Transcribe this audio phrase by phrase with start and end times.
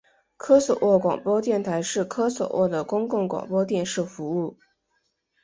[0.35, 4.57] 科索沃广播电视台是科索沃的公共广播电视服务。